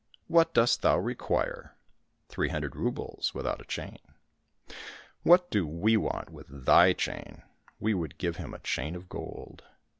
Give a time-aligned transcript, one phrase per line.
[0.35, 1.75] —"What dost thou require?"—
[2.13, 3.99] '* Three hundred roubles without a chain."
[5.21, 7.43] —"What do we want with thy chain,
[7.79, 9.61] we would give him a chain of gold.